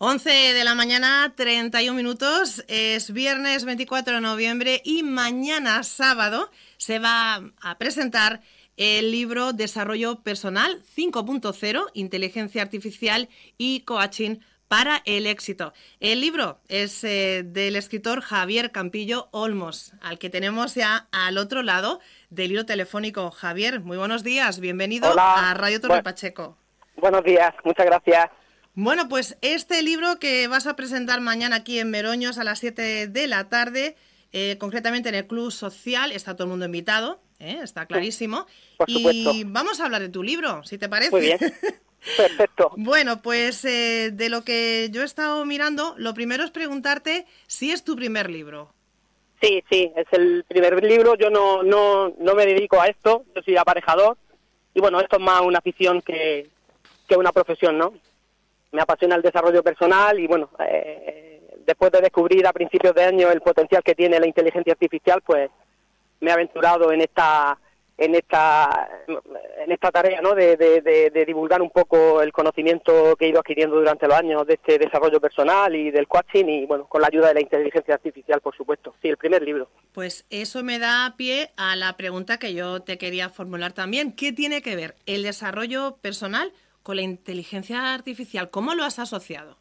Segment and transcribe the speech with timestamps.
[0.00, 2.64] 11 de la mañana, 31 minutos.
[2.68, 8.40] Es viernes 24 de noviembre y mañana sábado se va a presentar
[8.76, 14.36] el libro Desarrollo Personal 5.0, Inteligencia Artificial y Coaching
[14.68, 15.72] para el éxito.
[15.98, 21.64] El libro es eh, del escritor Javier Campillo Olmos, al que tenemos ya al otro
[21.64, 21.98] lado
[22.30, 23.32] del hilo telefónico.
[23.32, 26.56] Javier, muy buenos días, bienvenido a Radio Torre Pacheco.
[26.94, 28.30] Buenos días, muchas gracias.
[28.80, 33.08] Bueno, pues este libro que vas a presentar mañana aquí en Meroños a las 7
[33.08, 33.96] de la tarde,
[34.32, 37.58] eh, concretamente en el Club Social, está todo el mundo invitado, ¿eh?
[37.60, 38.46] está clarísimo.
[38.86, 41.10] y vamos a hablar de tu libro, si te parece.
[41.10, 41.40] Muy bien.
[42.16, 42.70] Perfecto.
[42.76, 47.72] bueno, pues eh, de lo que yo he estado mirando, lo primero es preguntarte si
[47.72, 48.72] es tu primer libro.
[49.42, 51.16] Sí, sí, es el primer libro.
[51.16, 54.16] Yo no, no, no me dedico a esto, yo soy aparejador.
[54.72, 56.48] Y bueno, esto es más una afición que,
[57.08, 57.92] que una profesión, ¿no?
[58.72, 63.30] Me apasiona el desarrollo personal y bueno, eh, después de descubrir a principios de año
[63.30, 65.50] el potencial que tiene la inteligencia artificial, pues
[66.20, 67.58] me he aventurado en esta
[67.98, 70.34] en esta en esta tarea ¿no?
[70.34, 74.54] de, de, divulgar un poco el conocimiento que he ido adquiriendo durante los años de
[74.54, 78.40] este desarrollo personal y del coaching y bueno con la ayuda de la inteligencia artificial
[78.40, 78.94] por supuesto.
[79.02, 79.68] Sí el primer libro.
[79.92, 84.12] Pues eso me da pie a la pregunta que yo te quería formular también.
[84.12, 86.52] Qué tiene que ver el desarrollo personal
[86.88, 88.48] con la inteligencia artificial.
[88.48, 89.58] ¿Cómo lo has asociado?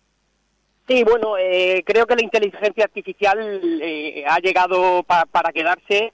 [0.88, 6.14] Sí, bueno, eh, creo que la inteligencia artificial eh, ha llegado para quedarse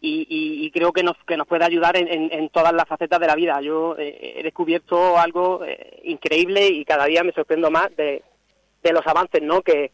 [0.00, 3.60] y, creo que nos, que nos puede ayudar en, todas las facetas de la vida.
[3.60, 5.60] Yo eh, he descubierto algo
[6.02, 8.24] increíble y cada día me sorprendo más de,
[8.82, 9.62] los avances ¿no?
[9.62, 9.92] que,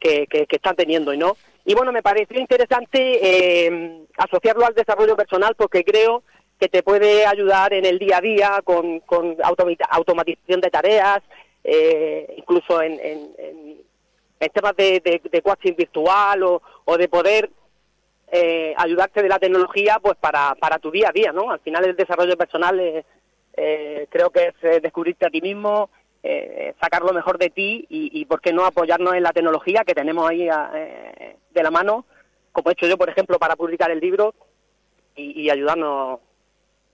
[0.00, 1.14] que, están teniendo.
[1.14, 1.36] ¿no?
[1.66, 6.22] Y bueno, me pareció interesante asociarlo al desarrollo personal porque creo
[6.58, 11.22] que te puede ayudar en el día a día con, con automatización de tareas,
[11.62, 13.76] eh, incluso en, en,
[14.52, 17.50] temas de, de, coaching virtual o, o de poder
[18.30, 21.50] eh, ayudarte de la tecnología pues para, para tu día a día, ¿no?
[21.50, 25.90] Al final el desarrollo personal eh, creo que es descubrirte a ti mismo,
[26.80, 29.94] sacar lo mejor de ti y, y, por qué no apoyarnos en la tecnología que
[29.94, 32.04] tenemos ahí de la mano,
[32.50, 34.34] como he hecho yo, por ejemplo, para publicar el libro
[35.14, 36.18] y ayudarnos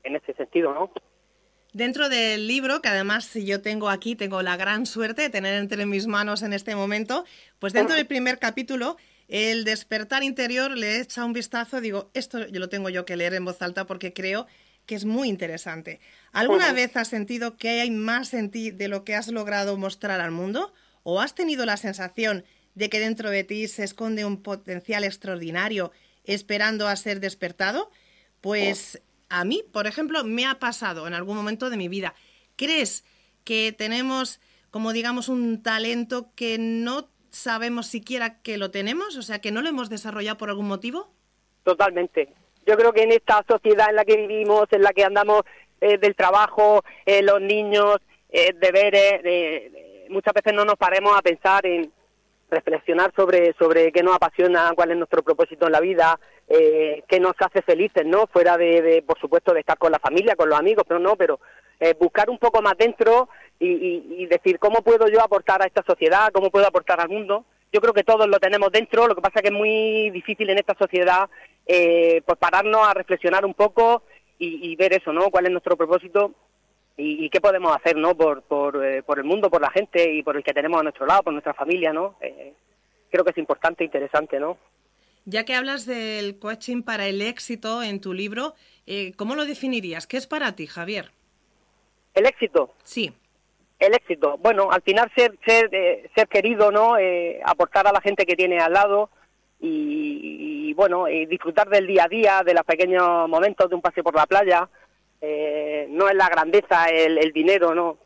[0.05, 0.91] en ese sentido, ¿no?
[1.73, 5.55] Dentro del libro, que además si yo tengo aquí, tengo la gran suerte de tener
[5.55, 7.25] entre mis manos en este momento,
[7.59, 8.99] pues dentro del primer capítulo,
[9.29, 13.33] el despertar interior le echa un vistazo, digo, esto yo lo tengo yo que leer
[13.33, 14.47] en voz alta porque creo
[14.85, 16.01] que es muy interesante.
[16.33, 20.21] ¿Alguna vez has sentido que hay más en ti de lo que has logrado mostrar
[20.21, 20.75] al mundo?
[21.05, 25.93] ¿O has tenido la sensación de que dentro de ti se esconde un potencial extraordinario
[26.25, 27.91] esperando a ser despertado?
[28.43, 29.01] Pues
[29.33, 32.15] a mí, por ejemplo, me ha pasado en algún momento de mi vida.
[32.57, 33.03] ¿Crees
[33.45, 39.17] que tenemos, como digamos, un talento que no sabemos siquiera que lo tenemos?
[39.17, 41.11] O sea, que no lo hemos desarrollado por algún motivo.
[41.65, 42.29] Totalmente.
[42.67, 45.43] Yo creo que en esta sociedad en la que vivimos, en la que andamos
[45.81, 47.97] eh, del trabajo, eh, los niños,
[48.29, 51.91] eh, deberes, muchas veces no nos paremos a pensar en
[52.51, 56.21] reflexionar sobre, sobre qué nos apasiona, cuál es nuestro propósito en la vida,
[56.55, 58.27] eh, qué nos hace felices, ¿no?
[58.27, 61.41] Fuera de, por supuesto, de estar con la familia, con los amigos, pero no, pero
[61.81, 66.31] eh, buscar un poco más dentro y, decir cómo puedo yo aportar a esta sociedad,
[66.31, 67.47] cómo puedo aportar al mundo.
[67.73, 70.51] Yo creo que todos lo tenemos dentro, lo que pasa es que es muy difícil
[70.51, 71.31] en esta sociedad
[71.67, 74.03] eh, pues pararnos a reflexionar un poco
[74.39, 75.31] y, ver eso, ¿no?
[75.31, 76.33] Cuál es nuestro propósito
[76.99, 78.15] y, qué podemos hacer, ¿no?
[78.15, 80.83] Por, por, eh, por, el mundo, por la gente y por el que tenemos a
[80.83, 82.17] nuestro lado, por nuestra familia, ¿no?
[82.21, 82.53] Eh,
[83.11, 84.59] creo que es importante, e interesante, ¿no?
[85.25, 88.55] Ya que hablas del coaching para el éxito en tu libro,
[88.87, 90.07] eh, ¿cómo lo definirías?
[90.07, 91.11] ¿Qué es para ti, Javier?
[92.15, 92.75] ¿El éxito?
[92.83, 93.13] Sí.
[93.79, 94.37] El éxito.
[94.39, 95.71] Bueno, al final ser, ser,
[96.15, 96.97] ser querido, ¿no?
[97.45, 99.11] aportar a la gente que tiene al lado
[99.61, 104.05] y, y bueno, disfrutar del día a día, de los pequeños momentos de un paseo
[104.05, 104.69] por la playa,
[105.25, 107.97] eh, no es la grandeza el, dinero, ¿no?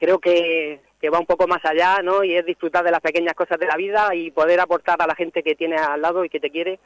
[0.00, 2.22] Creo que, va un poco más allá, ¿no?
[2.22, 5.14] Y es disfrutar de las pequeñas cosas de la vida y poder aportar a la
[5.14, 6.78] gente que tiene al lado y que te quiere.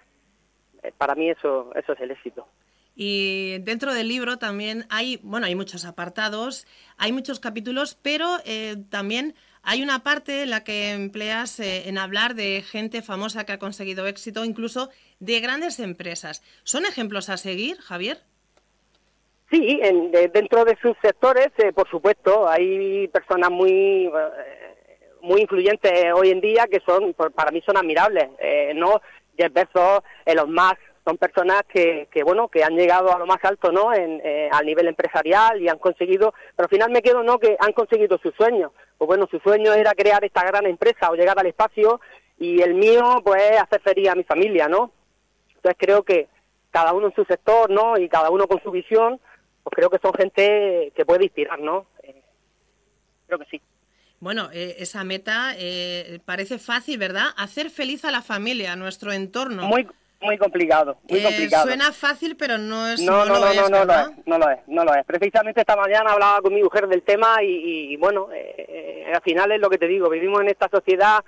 [0.83, 2.47] Eh, para mí eso, eso es el éxito.
[2.95, 6.65] Y dentro del libro también hay, bueno, hay muchos apartados,
[6.97, 12.35] hay muchos capítulos, pero eh, también hay una parte en la que empleas en hablar
[12.35, 16.43] de gente famosa que ha conseguido éxito, incluso de grandes empresas.
[16.63, 18.23] ¿Son ejemplos a seguir, Javier?
[19.51, 24.75] Sí, en, dentro de sus sectores, eh, por supuesto, hay personas muy eh,
[25.25, 28.29] muy influyentes hoy en día que son, para mí son admirables.
[28.39, 29.01] Eh, no
[29.37, 33.39] Jeff Bezos, Elon Musk, son personas que, que, bueno que han llegado a lo más
[33.45, 37.23] alto no en, eh, al nivel empresarial y han conseguido pero al final me quedo
[37.23, 41.11] no que han conseguido sus sueños pues bueno su sueño era crear esta gran empresa
[41.11, 42.01] o llegar al espacio
[42.39, 44.93] y el mío pues hacer feliz a mi familia no
[45.49, 46.29] entonces creo que
[46.71, 49.21] cada uno en su sector no y cada uno con su visión
[49.65, 52.23] pues creo que son gente que puede inspirar no eh,
[53.27, 53.61] creo que sí
[54.25, 57.27] bueno, eh, esa meta eh, parece fácil, ¿verdad?
[57.37, 59.65] Hacer feliz a la familia, a nuestro entorno.
[59.65, 59.87] Muy,
[60.23, 61.67] muy complicado, muy eh, complicado.
[61.67, 63.03] Suena fácil, pero no es.
[63.03, 65.05] No, no, no, no, no, lo es, no lo es, no lo es.
[65.05, 69.61] Precisamente esta mañana hablaba con mi mujer del tema y, bueno, eh, al final es
[69.61, 71.23] lo que te digo, vivimos en esta sociedad,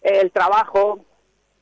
[0.00, 1.04] el trabajo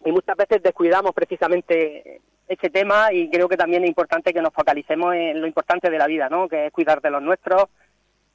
[0.05, 4.53] y muchas veces descuidamos precisamente ese tema y creo que también es importante que nos
[4.53, 6.49] focalicemos en lo importante de la vida, ¿no?
[6.49, 7.65] Que es cuidar de los nuestros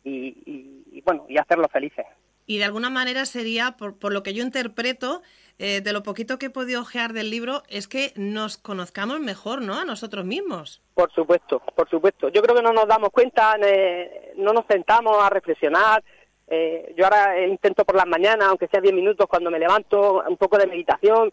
[0.03, 2.05] y, y bueno, y hacerlos felices.
[2.45, 5.21] Y de alguna manera sería, por, por lo que yo interpreto,
[5.59, 9.61] eh, de lo poquito que he podido ojear del libro, es que nos conozcamos mejor,
[9.61, 9.79] ¿no?
[9.79, 10.81] A nosotros mismos.
[10.93, 12.29] Por supuesto, por supuesto.
[12.29, 16.03] Yo creo que no nos damos cuenta, eh, no nos sentamos a reflexionar.
[16.47, 20.37] Eh, yo ahora intento por las mañanas, aunque sea 10 minutos, cuando me levanto, un
[20.37, 21.31] poco de meditación,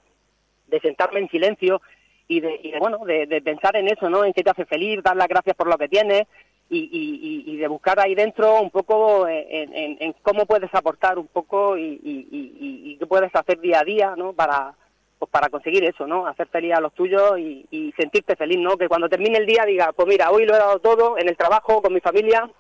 [0.67, 1.81] de sentarme en silencio
[2.29, 4.25] y de, y de bueno, de, de, pensar en eso, ¿no?
[4.25, 6.27] En qué te hace feliz, dar las gracias por lo que tienes
[6.71, 12.97] y, y, de buscar ahí dentro un poco en, cómo puedes aportar un poco y,
[12.99, 14.35] qué puedes hacer día a día, ¿no?
[14.35, 14.75] Para,
[15.19, 16.27] pues para conseguir eso, ¿no?
[16.27, 18.77] Hacer feliz a los tuyos y, sentirte feliz, ¿no?
[18.77, 21.37] Que cuando termine el día diga, pues mira, hoy lo he dado todo en el
[21.37, 22.51] trabajo, con mi familia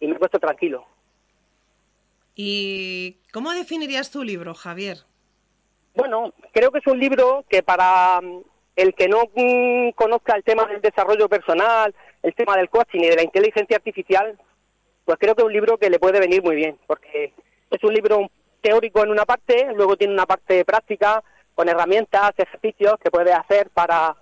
[0.00, 0.84] y me he puesto tranquilo.
[2.34, 4.98] ¿Y cómo definirías tu libro, Javier?
[5.94, 8.20] Bueno, creo que es un libro que para
[8.76, 13.08] el que no mm, conozca el tema del desarrollo personal, el tema del coaching y
[13.08, 14.38] de la inteligencia artificial,
[15.04, 17.32] pues creo que es un libro que le puede venir muy bien, porque
[17.70, 18.30] es un libro
[18.60, 21.22] teórico en una parte, luego tiene una parte práctica,
[21.54, 24.14] con herramientas, ejercicios que puede hacer para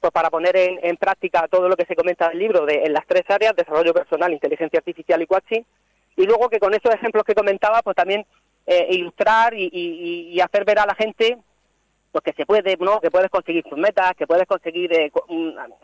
[0.00, 3.06] pues para poner en, práctica todo lo que se comenta del libro de, en las
[3.06, 5.62] tres áreas, desarrollo personal, inteligencia artificial y coaching,
[6.14, 8.26] y luego que con esos ejemplos que comentaba, pues también
[8.66, 11.38] eh, ilustrar y, y, hacer ver a la gente
[12.14, 13.00] pues que se puede, ¿no?
[13.00, 15.10] que puedes conseguir tus metas, que puedes conseguir eh,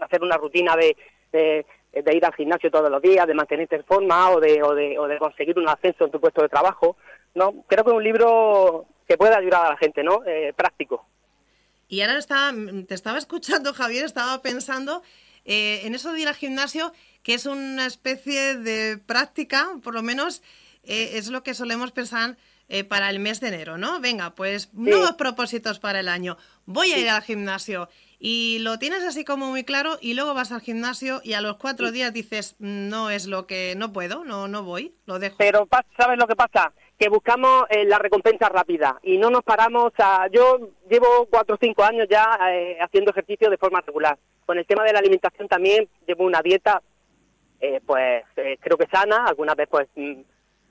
[0.01, 0.97] hacer una rutina de,
[1.33, 4.97] de, ir al gimnasio todos los días, de mantenerte en forma o de, o de,
[4.97, 6.97] o de conseguir un ascenso en tu puesto de trabajo.
[7.35, 10.23] no Creo que es un libro que puede ayudar a la gente, ¿no?
[10.25, 11.05] Eh, práctico.
[11.89, 12.53] Y ahora estaba,
[12.87, 15.03] te estaba escuchando, Javier, estaba pensando
[15.45, 16.93] eh, en eso de ir al gimnasio,
[17.25, 20.43] que es una especie de práctica, por lo menos
[20.85, 22.37] eh, es lo que solemos pensar
[22.89, 24.01] para el mes de enero, ¿no?
[24.01, 26.37] Venga, pues nuevos propósitos para el año.
[26.67, 27.89] Voy a ir al gimnasio
[28.23, 31.57] y lo tienes así como muy claro y luego vas al gimnasio y a los
[31.57, 35.37] cuatro días dices, no es lo que, no puedo, no, no voy, lo dejo.
[35.39, 36.71] Pero ¿sabes lo que pasa?
[36.99, 40.29] Que buscamos eh, la recompensa rápida y no nos paramos a...
[40.31, 44.19] Yo llevo cuatro o cinco años ya eh, haciendo ejercicio de forma regular.
[44.45, 46.83] Con el tema de la alimentación también llevo una dieta,
[47.59, 50.21] eh, pues creo que sana, algunas veces pues, mm,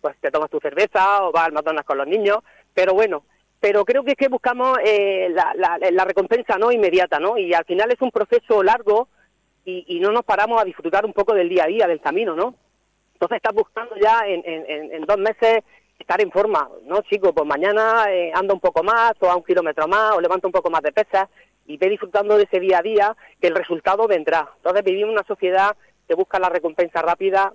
[0.02, 2.40] pues te tomas tu cerveza o vas al McDonald's con los niños,
[2.74, 3.24] pero bueno,
[3.60, 7.38] pero creo que es que buscamos eh, la, la, recompensa no inmediata, ¿no?
[7.38, 9.10] Y al final es un proceso largo
[9.66, 12.56] y, no nos paramos a disfrutar un poco del día a día, del camino, ¿no?
[13.14, 15.60] Entonces estás buscando ya en, en, dos meses
[16.00, 17.34] estar en forma, ¿no, chico?
[17.34, 20.54] Pues mañana eh, anda un poco más, o a un kilómetro más, o levanta un
[20.54, 21.28] poco más de pesas,
[21.68, 24.50] y ve disfrutando de ese día a día, que el resultado vendrá.
[24.56, 25.76] Entonces vivimos una sociedad
[26.08, 27.54] que busca la recompensa rápida,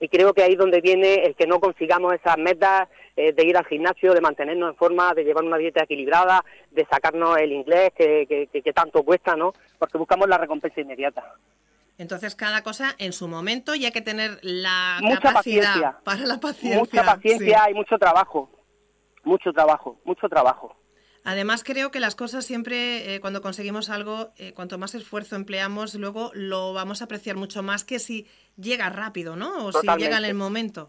[0.00, 3.44] y creo que ahí es donde viene el que no consigamos esas metas eh, de
[3.44, 7.52] ir al gimnasio, de mantenernos en forma, de llevar una dieta equilibrada, de sacarnos el
[7.52, 9.52] inglés que, que, tanto cuesta, ¿no?
[9.78, 11.34] Porque buscamos la recompensa inmediata.
[11.98, 15.98] Entonces, cada cosa en su momento y hay que tener la mucha paciencia.
[16.04, 16.78] para la paciencia.
[16.78, 18.50] Mucha paciencia y mucho trabajo.
[19.24, 20.76] Mucho trabajo, mucho trabajo.
[21.28, 25.94] Además, creo que las cosas siempre, eh, cuando conseguimos algo, eh, cuanto más esfuerzo empleamos,
[25.94, 29.66] luego lo vamos a apreciar mucho más que si llega rápido, ¿no?
[29.66, 30.88] O si llega en el momento.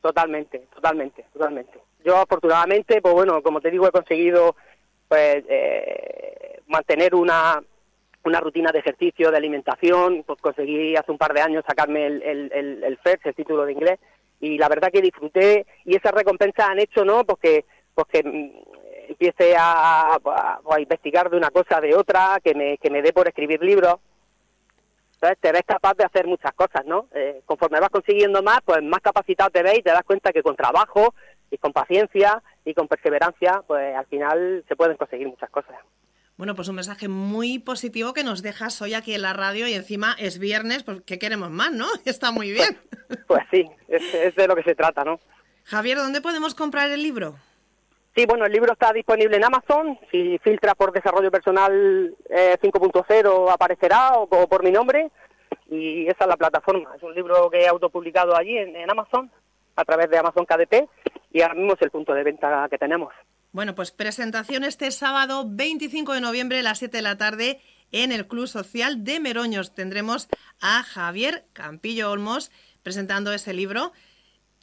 [0.00, 1.80] Totalmente, totalmente, totalmente.
[2.04, 4.54] Yo afortunadamente, pues bueno, como te digo, he conseguido
[5.08, 7.60] pues eh, mantener una,
[8.22, 12.22] una rutina de ejercicio, de alimentación, pues conseguí hace un par de años sacarme el,
[12.22, 13.98] el, el, el FERS, el título de inglés,
[14.38, 17.24] y la verdad que disfruté, y esas recompensas han hecho, ¿no?
[17.24, 17.64] Porque,
[17.96, 18.74] porque mm,
[19.08, 23.28] empiece a, a, investigar de una cosa, de otra, que me, que me dé por
[23.28, 23.96] escribir libros,
[25.14, 27.08] entonces te ves capaz de hacer muchas cosas, ¿no?
[27.14, 30.42] Eh, conforme vas consiguiendo más, pues más capacitado te ves y te das cuenta que
[30.42, 31.14] con trabajo
[31.50, 35.76] y con paciencia y con perseverancia, pues al final se pueden conseguir muchas cosas.
[36.36, 39.74] Bueno, pues un mensaje muy positivo que nos dejas hoy aquí en la radio y
[39.74, 41.86] encima es viernes, pues ¿qué queremos más, no?
[42.04, 42.78] Está muy bien.
[43.28, 45.20] Pues, sí, es, de lo que se trata, ¿no?
[45.64, 47.36] Javier, ¿dónde podemos comprar el libro?
[48.14, 49.98] Sí, bueno, el libro está disponible en Amazon.
[50.10, 55.10] Si filtra por desarrollo personal 5.0 aparecerá o, por mi nombre.
[55.68, 56.94] Y esa es la plataforma.
[56.96, 59.30] Es un libro que he autopublicado allí en, Amazon
[59.74, 60.88] a través de Amazon KDP
[61.32, 63.12] y ahora mismo es el punto de venta que tenemos.
[63.50, 68.12] Bueno, pues presentación este sábado 25 de noviembre a las 7 de la tarde en
[68.12, 69.74] el Club Social de Meroños.
[69.74, 70.28] Tendremos
[70.60, 72.52] a Javier Campillo Olmos
[72.84, 73.92] presentando ese libro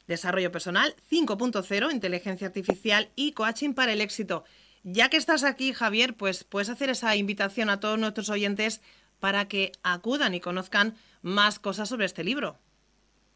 [0.06, 4.44] Desarrollo Personal 5.0, Inteligencia Artificial y Coaching para el Éxito.
[4.84, 8.80] Ya que estás aquí, Javier, pues puedes hacer esa invitación a todos nuestros oyentes
[9.20, 12.56] para que acudan y conozcan más cosas sobre este libro.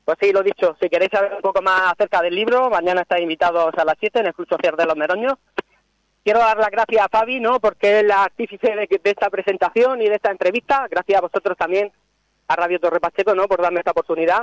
[0.04, 3.22] Pues sí, lo dicho, si queréis saber un poco más acerca del libro, mañana estáis
[3.22, 5.34] invitados a las 7 en el Club Social de los Meroños.
[6.24, 7.60] Quiero dar las gracias a Fabi, ¿no?
[7.60, 10.88] Porque es la artífice de, esta presentación y de esta entrevista.
[10.90, 11.92] Gracias a vosotros también,
[12.48, 13.46] a Radio Torre Pacheco, ¿no?
[13.46, 14.40] Por darme esta oportunidad.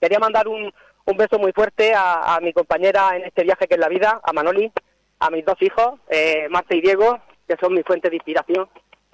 [0.00, 0.72] Quería mandar un,
[1.06, 4.32] un beso muy fuerte a, mi compañera en este viaje que es la vida, a
[4.32, 4.72] Manoli,
[5.20, 8.68] a mis dos hijos, eh, Marta y Diego, que son mi fuente de inspiración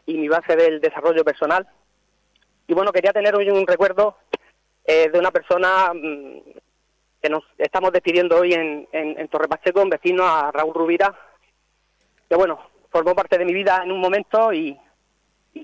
[0.06, 1.66] y mi base del desarrollo personal.
[2.66, 4.16] Y bueno, quería tener hoy un recuerdo
[4.85, 6.38] eh, de una persona mm,
[7.20, 11.14] que nos estamos despidiendo hoy en, en, Torre Pacheco, un vecino a Raúl Rubira,
[12.28, 14.78] que bueno, formó parte de mi vida en un momento y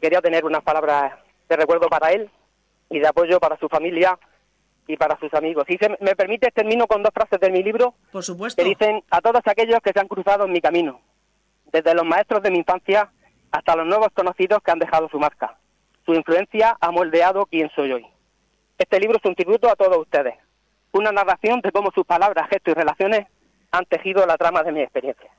[0.00, 1.14] quería tener unas palabras
[1.49, 2.28] de recuerdo para él
[2.90, 4.18] y de apoyo para su familia
[4.87, 5.64] y para sus amigos.
[5.69, 7.95] Si se me permite, termino con dos frases de mi libro.
[8.12, 8.62] Por supuesto.
[8.62, 11.00] Que dicen a todos aquellos que se han cruzado en mi camino,
[11.73, 13.11] desde los maestros de mi infancia
[13.50, 15.57] hasta los nuevos conocidos que han dejado su marca.
[16.05, 18.07] Su influencia ha moldeado quién soy hoy.
[18.78, 20.35] Este libro es un tributo a todos ustedes.
[20.93, 23.26] Una narración de cómo sus palabras, gestos y relaciones
[23.73, 25.31] han tejido la trama de mi experiencia.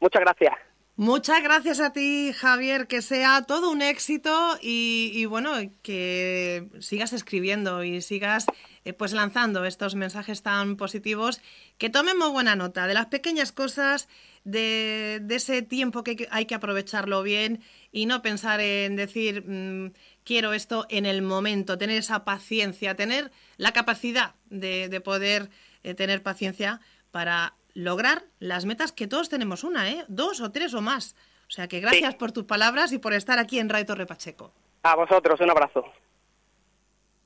[0.00, 0.54] Muchas gracias.
[1.00, 7.84] Muchas gracias a ti, Javier, que sea todo un éxito y, bueno, que sigas escribiendo
[7.84, 8.46] y sigas
[8.84, 11.40] eh, pues lanzando estos mensajes tan positivos,
[11.78, 14.08] que tomemos buena nota de las pequeñas cosas,
[14.42, 17.62] de, ese tiempo que hay que aprovecharlo bien
[17.92, 19.92] y no pensar en decir mm,
[20.24, 25.48] quiero esto en el momento, tener esa paciencia, tener la capacidad de, poder
[25.84, 26.80] eh, tener paciencia
[27.12, 30.04] para lograr las metas que todos tenemos una, ¿eh?
[30.08, 31.14] Dos o tres o más.
[31.48, 34.52] O sea que gracias por tus palabras y por estar aquí en Radio Torre Pacheco.
[34.82, 35.84] A vosotros, un abrazo.